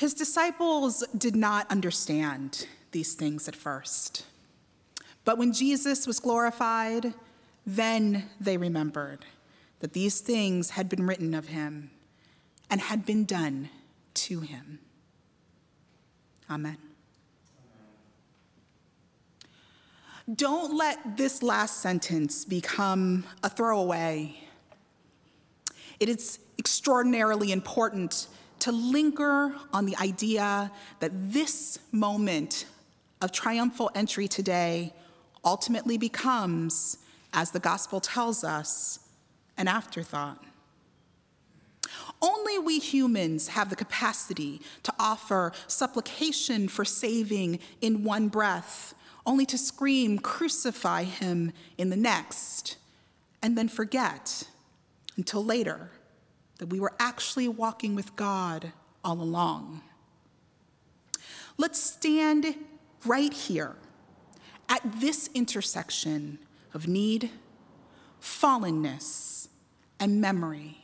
His 0.00 0.14
disciples 0.14 1.04
did 1.14 1.36
not 1.36 1.70
understand 1.70 2.66
these 2.90 3.12
things 3.12 3.46
at 3.48 3.54
first. 3.54 4.24
But 5.26 5.36
when 5.36 5.52
Jesus 5.52 6.06
was 6.06 6.18
glorified, 6.18 7.12
then 7.66 8.24
they 8.40 8.56
remembered 8.56 9.26
that 9.80 9.92
these 9.92 10.22
things 10.22 10.70
had 10.70 10.88
been 10.88 11.06
written 11.06 11.34
of 11.34 11.48
him 11.48 11.90
and 12.70 12.80
had 12.80 13.04
been 13.04 13.26
done 13.26 13.68
to 14.14 14.40
him. 14.40 14.78
Amen. 16.50 16.78
Don't 20.34 20.74
let 20.74 21.18
this 21.18 21.42
last 21.42 21.82
sentence 21.82 22.46
become 22.46 23.26
a 23.42 23.50
throwaway. 23.50 24.48
It 26.00 26.08
is 26.08 26.38
extraordinarily 26.58 27.52
important 27.52 28.28
to 28.60 28.72
linger 28.72 29.54
on 29.72 29.86
the 29.86 29.96
idea 29.96 30.70
that 31.00 31.10
this 31.12 31.78
moment 31.92 32.66
of 33.20 33.32
triumphal 33.32 33.90
entry 33.94 34.28
today 34.28 34.92
ultimately 35.44 35.98
becomes, 35.98 36.98
as 37.32 37.50
the 37.50 37.60
gospel 37.60 38.00
tells 38.00 38.44
us, 38.44 39.00
an 39.56 39.68
afterthought. 39.68 40.42
Only 42.22 42.58
we 42.58 42.78
humans 42.78 43.48
have 43.48 43.70
the 43.70 43.76
capacity 43.76 44.60
to 44.82 44.92
offer 44.98 45.52
supplication 45.66 46.68
for 46.68 46.84
saving 46.84 47.60
in 47.80 48.04
one 48.04 48.28
breath, 48.28 48.94
only 49.24 49.46
to 49.46 49.58
scream, 49.58 50.18
Crucify 50.18 51.04
him 51.04 51.52
in 51.78 51.90
the 51.90 51.96
next, 51.96 52.76
and 53.42 53.56
then 53.56 53.68
forget 53.68 54.44
until 55.16 55.44
later 55.44 55.90
that 56.60 56.66
we 56.66 56.78
were 56.78 56.92
actually 57.00 57.48
walking 57.48 57.94
with 57.94 58.14
God 58.16 58.72
all 59.02 59.22
along. 59.22 59.80
Let's 61.56 61.82
stand 61.82 62.54
right 63.06 63.32
here 63.32 63.76
at 64.68 64.82
this 65.00 65.30
intersection 65.34 66.38
of 66.74 66.86
need, 66.86 67.30
fallenness, 68.20 69.48
and 69.98 70.20
memory. 70.20 70.76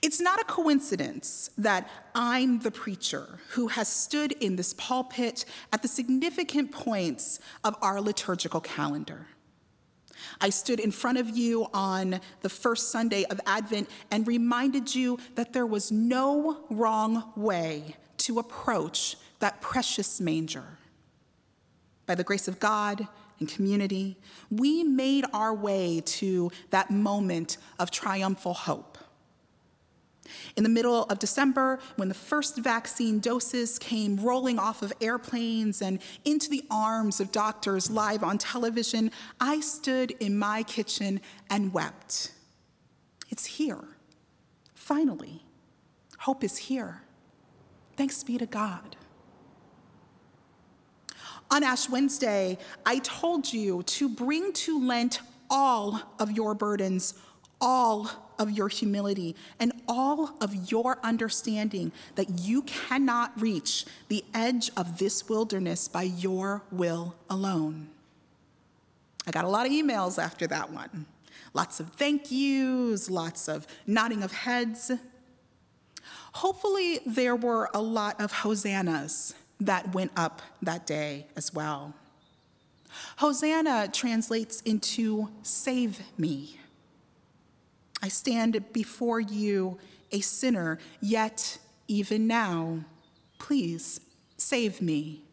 It's 0.00 0.20
not 0.20 0.40
a 0.40 0.44
coincidence 0.44 1.50
that 1.58 1.90
I'm 2.14 2.60
the 2.60 2.70
preacher 2.70 3.38
who 3.50 3.68
has 3.68 3.86
stood 3.86 4.32
in 4.32 4.56
this 4.56 4.72
pulpit 4.72 5.44
at 5.74 5.82
the 5.82 5.88
significant 5.88 6.72
points 6.72 7.38
of 7.62 7.76
our 7.82 8.00
liturgical 8.00 8.62
calendar. 8.62 9.26
I 10.40 10.50
stood 10.50 10.80
in 10.80 10.90
front 10.90 11.18
of 11.18 11.30
you 11.30 11.66
on 11.72 12.20
the 12.42 12.48
first 12.48 12.90
Sunday 12.90 13.24
of 13.24 13.40
Advent 13.46 13.88
and 14.10 14.26
reminded 14.26 14.94
you 14.94 15.18
that 15.34 15.52
there 15.52 15.66
was 15.66 15.90
no 15.90 16.64
wrong 16.70 17.32
way 17.36 17.96
to 18.18 18.38
approach 18.38 19.16
that 19.38 19.60
precious 19.60 20.20
manger. 20.20 20.78
By 22.06 22.14
the 22.14 22.24
grace 22.24 22.48
of 22.48 22.60
God 22.60 23.06
and 23.38 23.48
community, 23.48 24.16
we 24.50 24.82
made 24.82 25.24
our 25.32 25.54
way 25.54 26.02
to 26.04 26.50
that 26.70 26.90
moment 26.90 27.58
of 27.78 27.90
triumphal 27.90 28.54
hope. 28.54 28.95
In 30.56 30.62
the 30.62 30.68
middle 30.68 31.04
of 31.04 31.18
December, 31.18 31.78
when 31.96 32.08
the 32.08 32.14
first 32.14 32.56
vaccine 32.58 33.18
doses 33.18 33.78
came 33.78 34.16
rolling 34.16 34.58
off 34.58 34.82
of 34.82 34.92
airplanes 35.00 35.82
and 35.82 36.00
into 36.24 36.48
the 36.48 36.64
arms 36.70 37.20
of 37.20 37.32
doctors 37.32 37.90
live 37.90 38.22
on 38.22 38.38
television, 38.38 39.10
I 39.40 39.60
stood 39.60 40.12
in 40.12 40.38
my 40.38 40.62
kitchen 40.62 41.20
and 41.50 41.72
wept. 41.72 42.32
It's 43.30 43.46
here. 43.46 43.84
Finally, 44.74 45.42
hope 46.18 46.44
is 46.44 46.56
here. 46.56 47.02
Thanks 47.96 48.22
be 48.22 48.38
to 48.38 48.46
God. 48.46 48.96
On 51.50 51.62
Ash 51.62 51.88
Wednesday, 51.88 52.58
I 52.84 52.98
told 52.98 53.52
you 53.52 53.82
to 53.84 54.08
bring 54.08 54.52
to 54.52 54.84
Lent 54.84 55.20
all 55.48 56.00
of 56.18 56.32
your 56.32 56.54
burdens, 56.54 57.14
all 57.60 58.10
of 58.38 58.50
your 58.50 58.68
humility 58.68 59.34
and 59.58 59.72
all 59.88 60.36
of 60.40 60.70
your 60.70 60.98
understanding 61.02 61.92
that 62.14 62.40
you 62.40 62.62
cannot 62.62 63.40
reach 63.40 63.86
the 64.08 64.24
edge 64.34 64.70
of 64.76 64.98
this 64.98 65.28
wilderness 65.28 65.88
by 65.88 66.02
your 66.02 66.62
will 66.70 67.14
alone. 67.30 67.88
I 69.26 69.30
got 69.30 69.44
a 69.44 69.48
lot 69.48 69.66
of 69.66 69.72
emails 69.72 70.22
after 70.22 70.46
that 70.48 70.70
one. 70.70 71.06
Lots 71.54 71.80
of 71.80 71.88
thank 71.94 72.30
yous, 72.30 73.10
lots 73.10 73.48
of 73.48 73.66
nodding 73.86 74.22
of 74.22 74.32
heads. 74.32 74.92
Hopefully, 76.34 77.00
there 77.06 77.34
were 77.34 77.70
a 77.72 77.80
lot 77.80 78.20
of 78.20 78.30
hosannas 78.30 79.34
that 79.58 79.94
went 79.94 80.12
up 80.16 80.42
that 80.62 80.86
day 80.86 81.26
as 81.34 81.54
well. 81.54 81.94
Hosanna 83.16 83.88
translates 83.92 84.60
into 84.60 85.30
save 85.42 86.00
me. 86.18 86.58
I 88.06 88.08
stand 88.08 88.72
before 88.72 89.18
you 89.18 89.78
a 90.12 90.20
sinner, 90.20 90.78
yet 91.00 91.58
even 91.88 92.28
now, 92.28 92.84
please 93.36 94.00
save 94.36 94.80
me. 94.80 95.24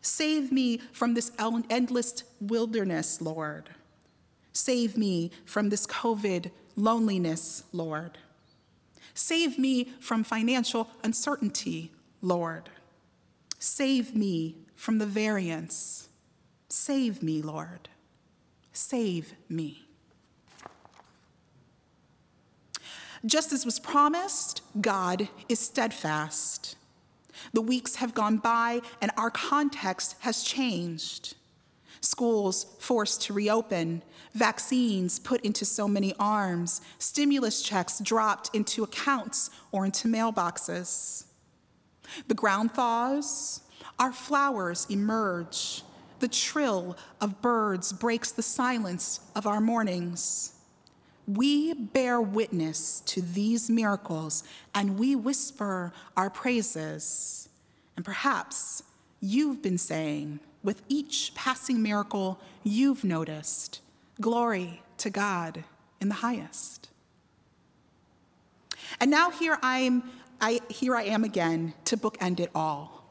Save 0.00 0.52
me 0.52 0.78
from 0.92 1.14
this 1.14 1.32
endless 1.40 2.22
wilderness, 2.40 3.20
Lord. 3.20 3.70
Save 4.52 4.96
me 4.96 5.32
from 5.44 5.70
this 5.70 5.88
COVID 5.88 6.52
loneliness, 6.76 7.64
Lord. 7.72 8.16
Save 9.12 9.58
me 9.58 9.88
from 9.98 10.22
financial 10.22 10.88
uncertainty, 11.02 11.90
Lord. 12.22 12.70
Save 13.58 14.14
me 14.14 14.58
from 14.76 14.98
the 14.98 15.06
variants. 15.06 16.10
Save 16.68 17.24
me, 17.24 17.42
Lord. 17.42 17.88
Save 18.72 19.34
me. 19.48 19.85
Just 23.26 23.52
as 23.52 23.64
was 23.64 23.80
promised, 23.80 24.62
God 24.80 25.28
is 25.48 25.58
steadfast. 25.58 26.76
The 27.52 27.60
weeks 27.60 27.96
have 27.96 28.14
gone 28.14 28.36
by 28.36 28.80
and 29.02 29.10
our 29.16 29.30
context 29.30 30.14
has 30.20 30.44
changed. 30.44 31.34
Schools 32.00 32.76
forced 32.78 33.22
to 33.22 33.32
reopen, 33.32 34.02
vaccines 34.32 35.18
put 35.18 35.40
into 35.40 35.64
so 35.64 35.88
many 35.88 36.14
arms, 36.20 36.80
stimulus 36.98 37.62
checks 37.62 37.98
dropped 37.98 38.54
into 38.54 38.84
accounts 38.84 39.50
or 39.72 39.84
into 39.84 40.06
mailboxes. 40.06 41.24
The 42.28 42.34
ground 42.34 42.72
thaws, 42.72 43.62
our 43.98 44.12
flowers 44.12 44.86
emerge, 44.88 45.82
the 46.20 46.28
trill 46.28 46.96
of 47.20 47.42
birds 47.42 47.92
breaks 47.92 48.30
the 48.30 48.42
silence 48.42 49.20
of 49.34 49.46
our 49.46 49.60
mornings. 49.60 50.55
We 51.26 51.74
bear 51.74 52.20
witness 52.20 53.00
to 53.06 53.20
these 53.20 53.68
miracles 53.68 54.44
and 54.74 54.98
we 54.98 55.16
whisper 55.16 55.92
our 56.16 56.30
praises. 56.30 57.48
And 57.96 58.04
perhaps 58.04 58.82
you've 59.20 59.62
been 59.62 59.78
saying, 59.78 60.40
with 60.62 60.82
each 60.88 61.32
passing 61.34 61.82
miracle 61.82 62.40
you've 62.62 63.04
noticed, 63.04 63.80
Glory 64.20 64.82
to 64.98 65.10
God 65.10 65.64
in 66.00 66.08
the 66.08 66.14
highest. 66.16 66.88
And 69.00 69.10
now 69.10 69.30
here 69.30 69.58
I'm 69.62 70.04
I, 70.40 70.60
here 70.68 70.94
I 70.94 71.04
am 71.04 71.24
again 71.24 71.74
to 71.86 71.96
bookend 71.96 72.40
it 72.40 72.50
all. 72.54 73.04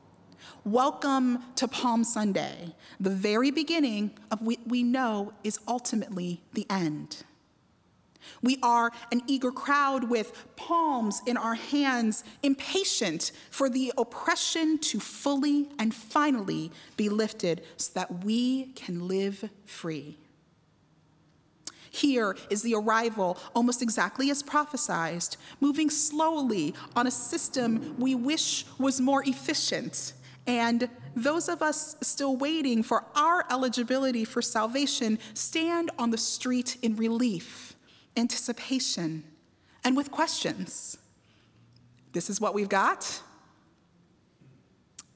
Welcome 0.63 1.43
to 1.55 1.67
Palm 1.67 2.03
Sunday, 2.03 2.75
the 2.99 3.09
very 3.09 3.51
beginning 3.51 4.11
of 4.31 4.41
what 4.41 4.59
we 4.67 4.83
know 4.83 5.33
is 5.43 5.59
ultimately 5.67 6.41
the 6.53 6.65
end. 6.69 7.23
We 8.42 8.57
are 8.62 8.92
an 9.12 9.22
eager 9.27 9.51
crowd 9.51 10.10
with 10.10 10.56
palms 10.56 11.22
in 11.25 11.38
our 11.38 11.56
hands, 11.56 12.24
impatient 12.44 13.31
for 13.50 13.69
the 13.69 13.94
oppression 13.98 14.77
to 14.80 15.00
fully 15.00 15.69
and 15.80 15.94
finally 15.94 16.72
be 16.98 17.10
lifted 17.10 17.63
so 17.77 17.92
that 17.95 18.24
we 18.24 18.68
can 18.75 19.07
live 19.07 19.50
free. 19.66 20.18
Here 21.95 22.36
is 22.50 22.62
the 22.62 22.75
arrival, 22.75 23.38
almost 23.56 23.81
exactly 23.81 24.30
as 24.30 24.44
prophesied, 24.44 25.38
moving 25.62 25.89
slowly 25.89 26.74
on 26.94 27.07
a 27.07 27.12
system 27.12 27.95
we 27.98 28.16
wish 28.16 28.66
was 28.78 29.00
more 29.00 29.24
efficient. 29.24 30.12
And 30.45 30.89
those 31.16 31.48
of 31.48 31.62
us 31.62 31.95
still 32.01 32.36
waiting 32.36 32.83
for 32.83 33.06
our 33.16 33.45
eligibility 33.50 34.25
for 34.25 34.42
salvation 34.42 35.19
stand 35.33 35.89
on 35.98 36.12
the 36.12 36.18
street 36.18 36.75
in 36.81 36.98
relief 36.98 37.75
anticipation, 38.17 39.23
and 39.83 39.95
with 39.95 40.12
questions. 40.12 40.97
This 42.13 42.29
is 42.29 42.39
what 42.39 42.53
we've 42.53 42.69
got. 42.69 43.21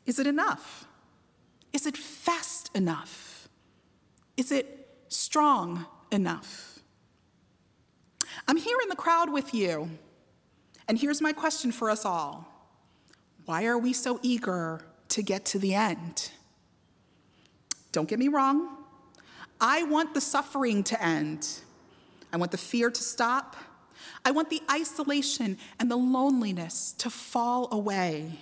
Is 0.05 0.19
it 0.19 0.27
enough? 0.27 0.85
Is 1.71 1.85
it 1.85 1.95
fast 1.95 2.75
enough? 2.75 3.47
Is 4.37 4.51
it 4.51 4.87
strong 5.07 5.85
enough? 6.11 6.79
I'm 8.47 8.57
here 8.57 8.77
in 8.81 8.89
the 8.89 8.95
crowd 8.95 9.31
with 9.31 9.53
you, 9.53 9.89
And 10.87 10.97
here's 10.97 11.21
my 11.21 11.31
question 11.33 11.71
for 11.71 11.91
us 11.91 12.03
all 12.05 12.47
Why 13.45 13.65
are 13.65 13.77
we 13.77 13.93
so 13.93 14.19
eager 14.23 14.81
to 15.09 15.21
get 15.21 15.45
to 15.45 15.59
the 15.59 15.75
end? 15.75 16.31
Don't 17.91 18.09
get 18.09 18.19
me 18.19 18.27
wrong. 18.27 18.77
I 19.61 19.83
want 19.83 20.13
the 20.13 20.21
suffering 20.21 20.83
to 20.85 21.03
end. 21.03 21.47
I 22.31 22.37
want 22.37 22.51
the 22.51 22.57
fear 22.57 22.91
to 22.91 23.03
stop. 23.03 23.55
I 24.23 24.31
want 24.31 24.49
the 24.49 24.61
isolation 24.69 25.57
and 25.79 25.89
the 25.89 25.95
loneliness 25.95 26.93
to 26.99 27.09
fall 27.09 27.67
away. 27.71 28.39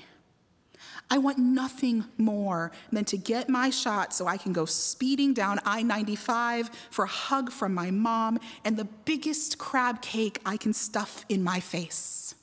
I 1.10 1.18
want 1.20 1.38
nothing 1.38 2.06
more 2.18 2.72
than 2.92 3.06
to 3.06 3.18
get 3.18 3.48
my 3.48 3.70
shot 3.70 4.14
so 4.14 4.28
I 4.28 4.36
can 4.36 4.52
go 4.52 4.66
speeding 4.66 5.34
down 5.34 5.60
I 5.66 5.82
95 5.82 6.70
for 6.90 7.06
a 7.06 7.08
hug 7.08 7.52
from 7.52 7.74
my 7.74 7.92
mom 7.92 8.40
and 8.66 8.76
the 8.76 8.86
biggest 9.06 9.58
crab 9.58 10.02
cake 10.02 10.42
I 10.46 10.58
can 10.58 10.74
stuff 10.74 11.26
in 11.30 11.44
my 11.44 11.62
face. 11.62 12.36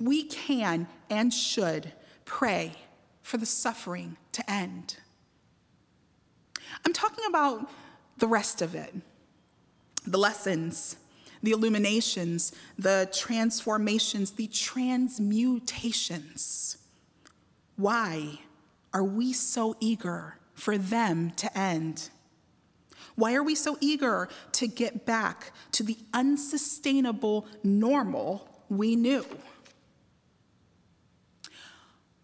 We 0.00 0.24
can 0.24 0.88
and 1.08 1.32
should 1.32 1.92
pray 2.24 2.72
for 3.22 3.36
the 3.36 3.46
suffering 3.46 4.16
to 4.32 4.50
end. 4.50 4.96
I'm 6.84 6.92
talking 6.92 7.24
about 7.28 7.70
the 8.18 8.26
rest 8.26 8.62
of 8.62 8.74
it 8.74 8.94
the 10.08 10.18
lessons, 10.18 10.96
the 11.42 11.52
illuminations, 11.52 12.52
the 12.78 13.08
transformations, 13.12 14.32
the 14.32 14.48
transmutations. 14.48 16.78
Why 17.76 18.40
are 18.92 19.04
we 19.04 19.32
so 19.32 19.76
eager 19.80 20.36
for 20.54 20.76
them 20.78 21.30
to 21.32 21.56
end? 21.56 22.10
Why 23.14 23.34
are 23.34 23.42
we 23.42 23.54
so 23.54 23.76
eager 23.80 24.28
to 24.52 24.66
get 24.66 25.06
back 25.06 25.52
to 25.72 25.82
the 25.82 25.96
unsustainable 26.12 27.46
normal 27.62 28.48
we 28.68 28.96
knew? 28.96 29.24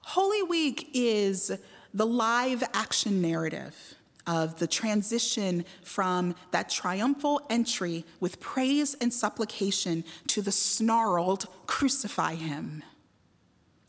Holy 0.00 0.42
Week 0.42 0.90
is 0.94 1.52
the 1.92 2.06
live 2.06 2.62
action 2.72 3.20
narrative 3.20 3.96
of 4.26 4.58
the 4.58 4.66
transition 4.66 5.64
from 5.82 6.34
that 6.50 6.70
triumphal 6.70 7.40
entry 7.50 8.04
with 8.20 8.40
praise 8.40 8.94
and 9.00 9.12
supplication 9.12 10.04
to 10.28 10.40
the 10.42 10.52
snarled, 10.52 11.46
crucify 11.66 12.34
him. 12.34 12.82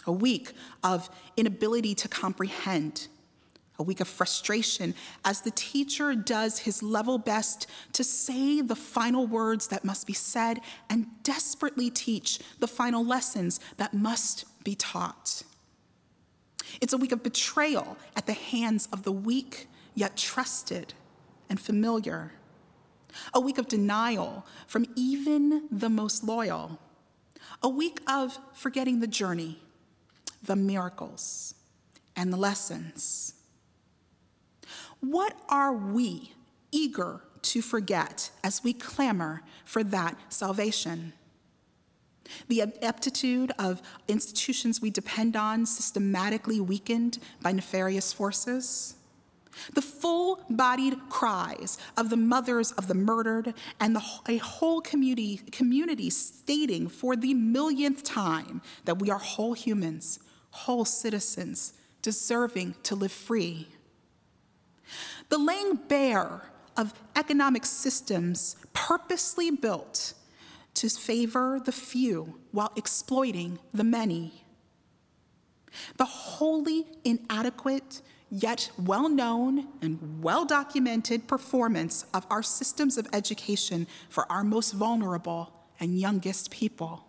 A 0.07 0.11
week 0.11 0.53
of 0.83 1.09
inability 1.35 1.95
to 1.95 2.07
comprehend, 2.07 3.07
a 3.79 3.83
week 3.83 3.99
of 3.99 4.07
frustration 4.07 4.93
as 5.23 5.41
the 5.41 5.51
teacher 5.51 6.13
does 6.15 6.59
his 6.59 6.83
level 6.83 7.17
best 7.17 7.67
to 7.93 8.03
say 8.03 8.61
the 8.61 8.75
final 8.75 9.25
words 9.25 9.67
that 9.67 9.83
must 9.83 10.05
be 10.05 10.13
said 10.13 10.59
and 10.89 11.07
desperately 11.23 11.89
teach 11.89 12.39
the 12.59 12.67
final 12.67 13.03
lessons 13.03 13.59
that 13.77 13.93
must 13.93 14.45
be 14.63 14.75
taught. 14.75 15.43
It's 16.81 16.93
a 16.93 16.97
week 16.97 17.11
of 17.11 17.23
betrayal 17.23 17.97
at 18.15 18.27
the 18.27 18.33
hands 18.33 18.87
of 18.91 19.03
the 19.03 19.11
weak 19.11 19.67
yet 19.95 20.17
trusted 20.17 20.93
and 21.49 21.59
familiar. 21.59 22.33
A 23.33 23.39
week 23.39 23.57
of 23.57 23.67
denial 23.67 24.45
from 24.67 24.85
even 24.95 25.67
the 25.71 25.89
most 25.89 26.23
loyal. 26.23 26.79
A 27.63 27.69
week 27.69 28.01
of 28.07 28.37
forgetting 28.53 28.99
the 28.99 29.07
journey, 29.07 29.59
the 30.43 30.55
miracles, 30.55 31.55
and 32.15 32.31
the 32.31 32.37
lessons. 32.37 33.33
What 34.99 35.37
are 35.49 35.73
we 35.73 36.33
eager 36.71 37.21
to 37.43 37.61
forget 37.61 38.31
as 38.43 38.63
we 38.63 38.73
clamor 38.73 39.43
for 39.63 39.83
that 39.83 40.17
salvation? 40.29 41.13
The 42.47 42.63
aptitude 42.81 43.51
of 43.59 43.81
institutions 44.07 44.81
we 44.81 44.89
depend 44.89 45.35
on 45.35 45.65
systematically 45.65 46.59
weakened 46.59 47.19
by 47.41 47.51
nefarious 47.51 48.11
forces? 48.11 48.95
The 49.73 49.81
full 49.81 50.41
bodied 50.49 50.97
cries 51.09 51.77
of 51.97 52.09
the 52.09 52.17
mothers 52.17 52.71
of 52.73 52.87
the 52.87 52.93
murdered 52.93 53.53
and 53.79 53.95
the, 53.95 54.03
a 54.27 54.37
whole 54.37 54.81
community, 54.81 55.41
community 55.51 56.09
stating 56.09 56.87
for 56.87 57.15
the 57.15 57.33
millionth 57.33 58.03
time 58.03 58.61
that 58.85 58.99
we 58.99 59.09
are 59.09 59.19
whole 59.19 59.53
humans, 59.53 60.19
whole 60.51 60.85
citizens, 60.85 61.73
deserving 62.01 62.75
to 62.83 62.95
live 62.95 63.11
free. 63.11 63.67
The 65.29 65.37
laying 65.37 65.75
bare 65.87 66.43
of 66.77 66.93
economic 67.15 67.65
systems 67.65 68.57
purposely 68.73 69.49
built 69.49 70.13
to 70.75 70.89
favor 70.89 71.59
the 71.63 71.71
few 71.71 72.39
while 72.51 72.71
exploiting 72.75 73.59
the 73.73 73.83
many. 73.83 74.43
The 75.97 76.05
wholly 76.05 76.85
inadequate 77.03 78.01
yet 78.41 78.69
well 78.77 79.07
known 79.07 79.67
and 79.81 80.21
well 80.21 80.45
documented 80.45 81.27
performance 81.27 82.05
of 82.13 82.25
our 82.29 82.43
systems 82.43 82.97
of 82.97 83.07
education 83.13 83.87
for 84.09 84.29
our 84.31 84.43
most 84.43 84.73
vulnerable 84.73 85.53
and 85.79 85.99
youngest 85.99 86.51
people. 86.51 87.05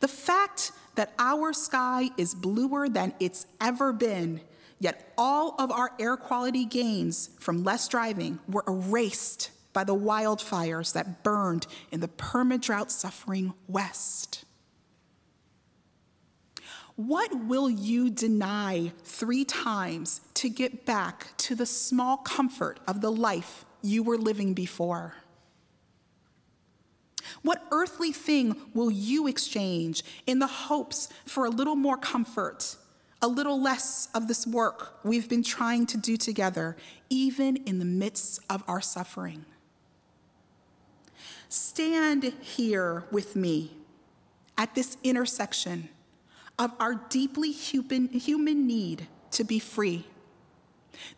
The 0.00 0.08
fact 0.08 0.72
that 0.96 1.12
our 1.18 1.52
sky 1.52 2.10
is 2.16 2.34
bluer 2.34 2.88
than 2.88 3.14
it's 3.20 3.46
ever 3.60 3.92
been, 3.92 4.40
yet 4.80 5.12
all 5.16 5.54
of 5.58 5.70
our 5.70 5.92
air 6.00 6.16
quality 6.16 6.64
gains 6.64 7.30
from 7.38 7.62
less 7.62 7.86
driving 7.86 8.40
were 8.48 8.64
erased 8.66 9.50
by 9.72 9.84
the 9.84 9.94
wildfires 9.94 10.92
that 10.94 11.22
burned 11.22 11.66
in 11.92 12.00
the 12.00 12.08
perma-drought 12.08 12.90
suffering 12.90 13.54
West. 13.68 14.44
What 16.98 17.44
will 17.44 17.70
you 17.70 18.10
deny 18.10 18.90
three 19.04 19.44
times 19.44 20.20
to 20.34 20.48
get 20.48 20.84
back 20.84 21.28
to 21.36 21.54
the 21.54 21.64
small 21.64 22.16
comfort 22.16 22.80
of 22.88 23.02
the 23.02 23.12
life 23.12 23.64
you 23.82 24.02
were 24.02 24.18
living 24.18 24.52
before? 24.52 25.14
What 27.42 27.64
earthly 27.70 28.10
thing 28.10 28.56
will 28.74 28.90
you 28.90 29.28
exchange 29.28 30.02
in 30.26 30.40
the 30.40 30.48
hopes 30.48 31.08
for 31.24 31.44
a 31.44 31.50
little 31.50 31.76
more 31.76 31.96
comfort, 31.96 32.74
a 33.22 33.28
little 33.28 33.62
less 33.62 34.08
of 34.12 34.26
this 34.26 34.44
work 34.44 34.98
we've 35.04 35.28
been 35.28 35.44
trying 35.44 35.86
to 35.86 35.96
do 35.96 36.16
together, 36.16 36.76
even 37.08 37.58
in 37.58 37.78
the 37.78 37.84
midst 37.84 38.40
of 38.50 38.64
our 38.66 38.80
suffering? 38.80 39.44
Stand 41.48 42.24
here 42.40 43.04
with 43.12 43.36
me 43.36 43.76
at 44.56 44.74
this 44.74 44.96
intersection 45.04 45.90
of 46.58 46.72
our 46.80 46.94
deeply 46.94 47.52
human, 47.52 48.08
human 48.08 48.66
need 48.66 49.06
to 49.30 49.44
be 49.44 49.58
free, 49.58 50.06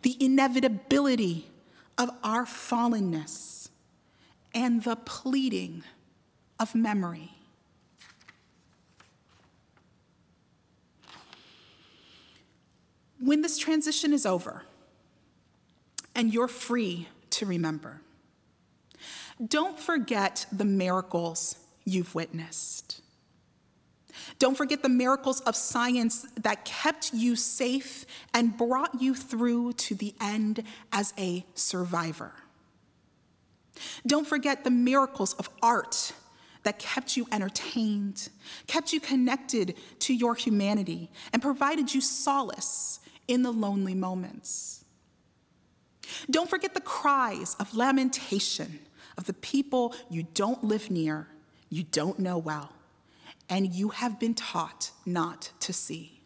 the 0.03 0.17
inevitability 0.23 1.49
of 1.97 2.11
our 2.23 2.45
fallenness, 2.45 3.69
and 4.55 4.83
the 4.85 4.97
pleading 4.97 5.83
of 6.59 6.75
memory. 6.75 7.33
When 13.19 13.43
this 13.43 13.59
transition 13.59 14.13
is 14.13 14.25
over 14.25 14.65
and 16.15 16.33
you're 16.33 16.49
free 16.49 17.09
to 17.31 17.47
remember, 17.47 18.01
don't 19.47 19.79
forget 19.79 20.47
the 20.51 20.65
miracles 20.65 21.57
you've 21.85 22.15
witnessed. 22.15 23.01
Don't 24.39 24.57
forget 24.57 24.83
the 24.83 24.89
miracles 24.89 25.41
of 25.41 25.55
science 25.57 26.27
that 26.41 26.65
kept 26.65 27.13
you 27.13 27.37
safe 27.37 28.07
and 28.35 28.57
brought 28.57 29.01
you 29.01 29.15
through 29.15 29.75
to 29.75 29.95
the 29.95 30.15
end 30.21 30.63
as 30.93 31.13
a 31.19 31.45
survivor. 31.55 32.33
Don't 34.07 34.27
forget 34.27 34.65
the 34.65 34.71
miracles 34.71 35.35
of 35.35 35.49
art 35.63 36.13
that 36.63 36.79
kept 36.79 37.17
you 37.17 37.27
entertained, 37.33 38.29
kept 38.67 38.93
you 38.93 39.01
connected 39.01 39.75
to 40.01 40.15
your 40.15 40.35
humanity, 40.35 41.11
and 41.33 41.41
provided 41.41 41.95
you 41.95 42.01
solace 42.01 43.01
in 43.27 43.43
the 43.43 43.53
lonely 43.53 43.95
moments. 43.95 44.85
Don't 46.31 46.51
forget 46.51 46.75
the 46.75 46.81
cries 46.81 47.57
of 47.59 47.75
lamentation 47.75 48.81
of 49.17 49.25
the 49.25 49.33
people 49.33 49.95
you 50.11 50.25
don't 50.35 50.63
live 50.65 50.91
near, 50.91 51.29
you 51.71 51.85
don't 51.85 52.19
know 52.19 52.37
well 52.37 52.73
and 53.51 53.75
you 53.75 53.89
have 53.91 54.19
been 54.19 54.35
taught 54.35 54.93
not 55.05 55.51
to 55.61 55.73
see. 55.73 56.21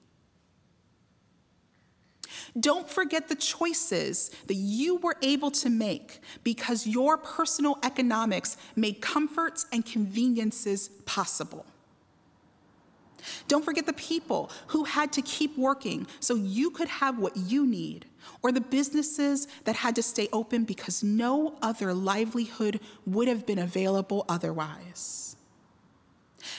Don't 2.59 2.89
forget 2.89 3.29
the 3.29 3.35
choices 3.35 4.31
that 4.47 4.55
you 4.55 4.97
were 4.97 5.17
able 5.23 5.51
to 5.53 5.71
make 5.71 6.21
because 6.45 6.87
your 6.87 7.17
personal 7.17 7.79
economics 7.83 8.57
made 8.77 9.01
comforts 9.01 9.67
and 9.73 9.85
conveniences 9.85 10.89
possible. 11.05 11.67
Don't 13.49 13.65
forget 13.65 13.87
the 13.87 13.95
people 13.95 14.51
who 14.69 14.85
had 14.85 15.13
to 15.15 15.23
keep 15.23 15.57
working 15.57 16.07
so 16.21 16.35
you 16.35 16.71
could 16.71 16.89
have 16.89 17.19
what 17.19 17.37
you 17.37 17.67
need, 17.67 18.07
or 18.43 18.53
the 18.53 18.61
businesses 18.61 19.49
that 19.65 19.77
had 19.77 19.95
to 19.97 20.03
stay 20.03 20.29
open 20.33 20.65
because 20.65 21.03
no 21.03 21.57
other 21.63 21.95
livelihood 21.95 22.81
would 23.07 23.29
have 23.29 23.47
been 23.47 23.59
available 23.59 24.25
otherwise. 24.29 25.34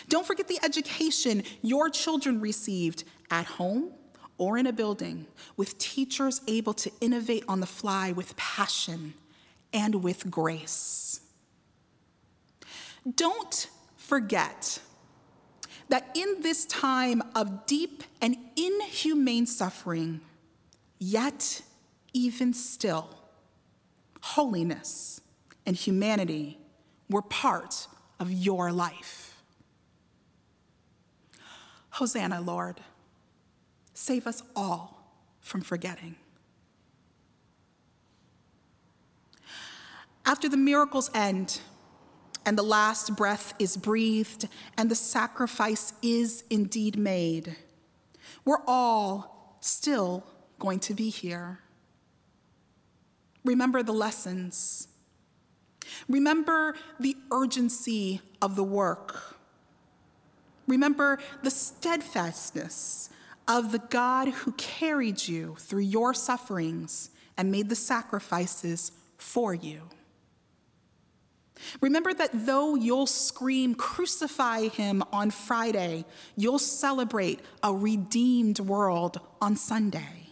Don't 0.09 0.25
forget 0.25 0.47
the 0.47 0.59
education 0.63 1.43
your 1.61 1.89
children 1.89 2.41
received 2.41 3.03
at 3.31 3.45
home 3.45 3.91
or 4.37 4.57
in 4.57 4.67
a 4.67 4.73
building 4.73 5.27
with 5.57 5.77
teachers 5.77 6.41
able 6.47 6.73
to 6.73 6.91
innovate 7.01 7.43
on 7.47 7.59
the 7.59 7.65
fly 7.65 8.11
with 8.11 8.35
passion 8.35 9.13
and 9.71 10.03
with 10.03 10.29
grace. 10.29 11.21
Don't 13.15 13.69
forget 13.97 14.79
that 15.89 16.09
in 16.15 16.41
this 16.41 16.65
time 16.65 17.21
of 17.35 17.65
deep 17.65 18.03
and 18.21 18.35
inhumane 18.55 19.45
suffering, 19.45 20.21
yet, 20.97 21.61
even 22.13 22.53
still, 22.53 23.09
holiness 24.21 25.21
and 25.65 25.75
humanity 25.75 26.57
were 27.09 27.21
part 27.21 27.87
of 28.19 28.31
your 28.31 28.71
life. 28.71 29.24
Hosanna, 31.95 32.41
Lord. 32.41 32.81
Save 33.93 34.27
us 34.27 34.43
all 34.53 35.15
from 35.39 35.61
forgetting. 35.61 36.17
After 40.25 40.49
the 40.49 40.57
miracles 40.57 41.09
end, 41.13 41.61
and 42.45 42.57
the 42.57 42.63
last 42.63 43.15
breath 43.15 43.53
is 43.59 43.77
breathed, 43.77 44.49
and 44.77 44.91
the 44.91 44.95
sacrifice 44.95 45.93
is 46.01 46.43
indeed 46.49 46.97
made, 46.97 47.55
we're 48.43 48.63
all 48.67 49.57
still 49.61 50.25
going 50.59 50.79
to 50.79 50.93
be 50.93 51.09
here. 51.09 51.59
Remember 53.45 53.81
the 53.81 53.93
lessons. 53.93 54.89
Remember 56.09 56.75
the 56.99 57.15
urgency 57.31 58.19
of 58.41 58.57
the 58.57 58.65
work. 58.65 59.34
Remember 60.67 61.19
the 61.43 61.51
steadfastness 61.51 63.09
of 63.47 63.71
the 63.71 63.79
God 63.79 64.29
who 64.29 64.51
carried 64.53 65.27
you 65.27 65.55
through 65.59 65.81
your 65.81 66.13
sufferings 66.13 67.11
and 67.37 67.51
made 67.51 67.69
the 67.69 67.75
sacrifices 67.75 68.91
for 69.17 69.53
you. 69.53 69.81
Remember 71.81 72.13
that 72.13 72.31
though 72.33 72.75
you'll 72.75 73.07
scream, 73.07 73.75
crucify 73.75 74.67
him 74.67 75.03
on 75.11 75.31
Friday, 75.31 76.05
you'll 76.35 76.59
celebrate 76.59 77.39
a 77.63 77.73
redeemed 77.73 78.59
world 78.59 79.19
on 79.41 79.55
Sunday. 79.55 80.29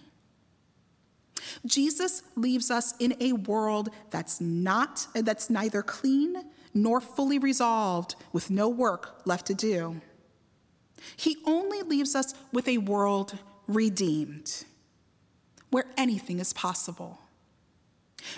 Jesus 1.66 2.24
leaves 2.36 2.70
us 2.70 2.94
in 3.00 3.16
a 3.22 3.34
world 3.34 3.90
that's 4.10 4.42
not 4.42 5.08
that's 5.14 5.50
neither 5.50 5.82
clean 5.82 6.44
nor 6.74 7.00
fully 7.00 7.40
resolved 7.40 8.16
with 8.34 8.50
no 8.50 8.68
work 8.68 9.22
left 9.26 9.48
to 9.48 9.54
do. 9.54 10.02
He 11.16 11.38
only 11.46 11.82
leaves 11.82 12.16
us 12.16 12.34
with 12.52 12.68
a 12.68 12.78
world 12.80 13.38
redeemed, 13.68 14.66
where 15.70 15.86
anything 15.98 16.40
is 16.40 16.54
possible, 16.54 17.20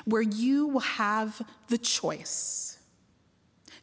where 0.06 0.22
you 0.22 0.68
will 0.68 0.80
have 0.80 1.42
the 1.68 1.78
choice 1.78 2.80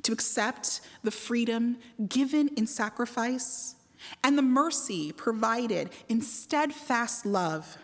to 0.02 0.12
accept 0.12 0.80
the 1.02 1.10
freedom 1.10 1.78
given 2.08 2.48
in 2.56 2.66
sacrifice 2.66 3.76
and 4.24 4.36
the 4.36 4.42
mercy 4.42 5.12
provided 5.12 5.90
in 6.08 6.20
steadfast 6.20 7.24
love, 7.24 7.78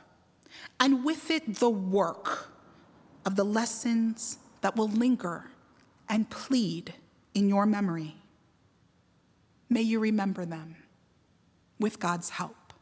and 0.80 1.04
with 1.04 1.30
it 1.30 1.56
the 1.56 1.70
work 1.70 2.50
of 3.24 3.36
the 3.36 3.44
lessons 3.44 4.38
that 4.60 4.74
will 4.74 4.88
linger 4.88 5.44
and 6.08 6.28
plead 6.30 6.94
in 7.34 7.48
your 7.48 7.66
memory. 7.66 8.16
May 9.68 9.82
you 9.82 10.00
remember 10.00 10.44
them 10.44 10.76
with 11.78 12.00
God's 12.00 12.30
help. 12.30 12.72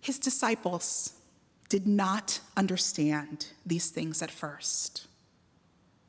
His 0.00 0.18
disciples 0.18 1.14
did 1.68 1.86
not 1.86 2.40
understand 2.56 3.46
these 3.64 3.90
things 3.90 4.22
at 4.22 4.30
first. 4.30 5.06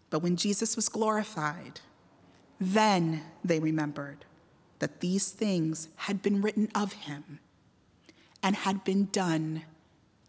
But 0.10 0.20
when 0.20 0.36
Jesus 0.36 0.75
was 0.75 0.89
glorified, 0.89 1.79
then 2.60 3.24
they 3.44 3.60
remembered 3.60 4.25
that 4.79 5.00
these 5.00 5.32
things 5.32 5.88
had 5.96 6.22
been 6.22 6.41
written 6.41 6.70
of 6.75 6.94
him 6.94 7.39
and 8.44 8.55
had 8.55 8.84
been 8.84 9.05
done 9.05 9.63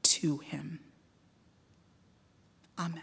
to 0.03 0.39
him. 0.39 0.81
Amen. 2.79 3.03